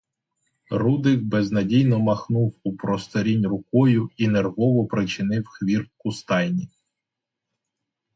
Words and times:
Рудик 0.71 1.21
безнадійно 1.21 1.99
махнув 1.99 2.59
у 2.63 2.75
просторінь 2.75 3.47
рукою 3.47 4.09
і 4.17 4.27
нервово 4.27 4.85
причинив 4.85 5.43
хвіртку 5.47 6.11
стайні. 6.11 6.69